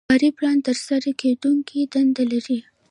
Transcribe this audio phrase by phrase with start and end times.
[0.09, 2.59] کاري پلان ترسره کیدونکې دندې لري.